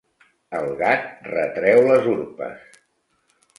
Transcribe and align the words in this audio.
El 0.59 0.69
gat 0.79 1.05
retreu 1.35 1.85
les 1.93 2.11
urpes. 2.17 2.83